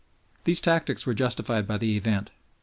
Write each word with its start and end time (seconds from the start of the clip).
These 0.45 0.61
tactics 0.61 1.05
were 1.05 1.13
justified 1.13 1.67
by 1.67 1.77
the 1.77 1.95
event. 1.95 2.31